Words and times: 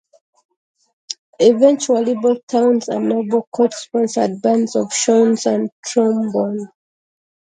Eventually, 1.39 2.15
both 2.15 2.39
towns 2.47 2.87
and 2.89 3.07
noble 3.07 3.47
courts 3.53 3.83
sponsored 3.83 4.41
bands 4.41 4.75
of 4.75 4.87
shawms 4.87 5.45
and 5.45 5.69
trombone. 5.85 6.69